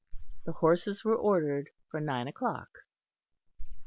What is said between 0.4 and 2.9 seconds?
The horses were ordered for nine o'clock.